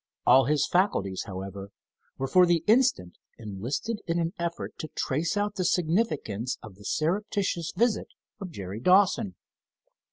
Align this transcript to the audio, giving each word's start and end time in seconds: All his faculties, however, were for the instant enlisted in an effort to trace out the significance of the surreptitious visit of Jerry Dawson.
All 0.25 0.45
his 0.45 0.65
faculties, 0.67 1.25
however, 1.27 1.69
were 2.17 2.25
for 2.25 2.47
the 2.47 2.63
instant 2.65 3.19
enlisted 3.37 4.01
in 4.07 4.17
an 4.17 4.33
effort 4.39 4.73
to 4.79 4.89
trace 4.95 5.37
out 5.37 5.57
the 5.57 5.63
significance 5.63 6.57
of 6.63 6.73
the 6.73 6.85
surreptitious 6.85 7.71
visit 7.77 8.07
of 8.39 8.49
Jerry 8.49 8.79
Dawson. 8.79 9.35